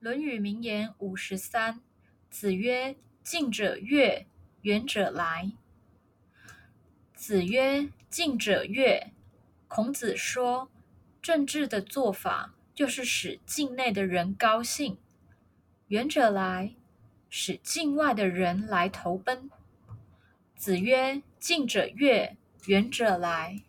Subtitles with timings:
[0.00, 1.82] 论语名言五十三
[2.30, 4.26] 子曰近者悦
[4.62, 5.52] 远者来
[7.14, 9.12] 子曰近者悦
[9.68, 10.70] 孔子说
[11.20, 14.96] 政治的做法就是使境内的人高兴
[15.88, 16.74] 远者来
[17.28, 19.50] 使境外的人来投奔
[20.56, 23.62] 子曰近者悦远者来